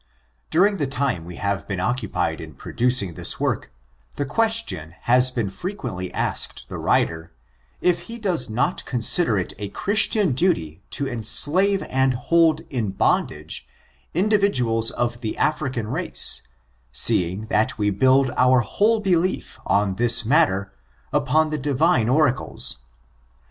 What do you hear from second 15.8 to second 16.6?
race,